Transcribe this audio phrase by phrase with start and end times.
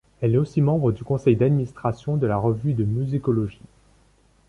[0.19, 3.61] Elle est aussi membre du Conseil d’administration de la Revue de musicologie.